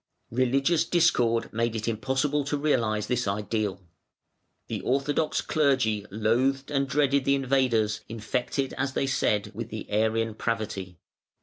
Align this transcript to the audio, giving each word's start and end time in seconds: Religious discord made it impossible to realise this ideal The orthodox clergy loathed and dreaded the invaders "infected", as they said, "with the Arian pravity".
Religious 0.31 0.83
discord 0.83 1.53
made 1.53 1.75
it 1.75 1.87
impossible 1.87 2.43
to 2.43 2.57
realise 2.57 3.05
this 3.05 3.27
ideal 3.27 3.83
The 4.65 4.81
orthodox 4.81 5.41
clergy 5.41 6.07
loathed 6.09 6.71
and 6.71 6.87
dreaded 6.89 7.23
the 7.23 7.35
invaders 7.35 8.01
"infected", 8.09 8.73
as 8.79 8.93
they 8.93 9.05
said, 9.05 9.51
"with 9.53 9.69
the 9.69 9.87
Arian 9.91 10.33
pravity". 10.33 10.97